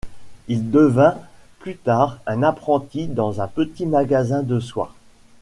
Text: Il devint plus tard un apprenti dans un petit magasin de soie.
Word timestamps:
Il 0.47 0.71
devint 0.71 1.15
plus 1.59 1.75
tard 1.77 2.17
un 2.25 2.41
apprenti 2.41 3.05
dans 3.05 3.39
un 3.39 3.47
petit 3.47 3.85
magasin 3.85 4.41
de 4.41 4.59
soie. 4.59 4.95